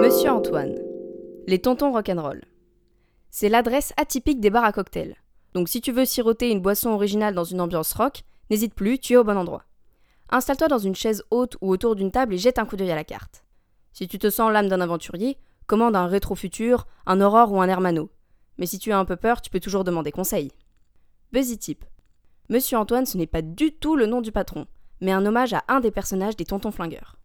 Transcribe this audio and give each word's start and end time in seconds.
Monsieur 0.00 0.30
Antoine. 0.30 0.78
Les 1.46 1.58
tontons 1.58 1.92
rock'n'roll. 1.92 2.40
C'est 3.28 3.50
l'adresse 3.50 3.92
atypique 3.98 4.40
des 4.40 4.48
bars 4.48 4.64
à 4.64 4.72
cocktails. 4.72 5.14
Donc 5.52 5.68
si 5.68 5.82
tu 5.82 5.92
veux 5.92 6.06
siroter 6.06 6.50
une 6.50 6.62
boisson 6.62 6.88
originale 6.88 7.34
dans 7.34 7.44
une 7.44 7.60
ambiance 7.60 7.92
rock, 7.92 8.22
n'hésite 8.48 8.72
plus, 8.72 8.98
tu 8.98 9.12
es 9.12 9.16
au 9.18 9.24
bon 9.24 9.36
endroit. 9.36 9.64
Installe-toi 10.30 10.68
dans 10.68 10.78
une 10.78 10.94
chaise 10.94 11.22
haute 11.30 11.58
ou 11.60 11.70
autour 11.70 11.96
d'une 11.96 12.10
table 12.10 12.32
et 12.32 12.38
jette 12.38 12.58
un 12.58 12.64
coup 12.64 12.76
d'œil 12.76 12.90
à 12.90 12.94
la 12.94 13.04
carte. 13.04 13.44
Si 13.92 14.08
tu 14.08 14.18
te 14.18 14.30
sens 14.30 14.50
l'âme 14.50 14.68
d'un 14.68 14.80
aventurier, 14.80 15.36
commande 15.66 15.94
un 15.94 16.06
rétro-futur, 16.06 16.86
un 17.04 17.20
aurore 17.20 17.52
ou 17.52 17.60
un 17.60 17.68
hermano. 17.68 18.10
Mais 18.56 18.64
si 18.64 18.78
tu 18.78 18.92
as 18.92 18.98
un 18.98 19.04
peu 19.04 19.16
peur, 19.16 19.42
tu 19.42 19.50
peux 19.50 19.60
toujours 19.60 19.84
demander 19.84 20.12
conseil. 20.12 20.50
Buzzy 21.30 21.58
Tip. 21.58 21.84
Monsieur 22.48 22.78
Antoine, 22.78 23.04
ce 23.04 23.18
n'est 23.18 23.26
pas 23.26 23.42
du 23.42 23.72
tout 23.72 23.96
le 23.96 24.06
nom 24.06 24.22
du 24.22 24.32
patron, 24.32 24.66
mais 25.02 25.12
un 25.12 25.26
hommage 25.26 25.52
à 25.52 25.62
un 25.68 25.80
des 25.80 25.90
personnages 25.90 26.36
des 26.36 26.46
tontons 26.46 26.70
flingueurs. 26.70 27.19